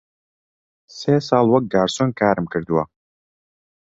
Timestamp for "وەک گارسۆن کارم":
1.51-2.45